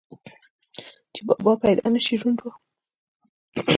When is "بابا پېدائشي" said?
1.27-2.15